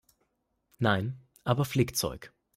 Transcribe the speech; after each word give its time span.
Nein, 0.79 1.19
aber 1.43 1.63
Flickzeug. 1.63 2.33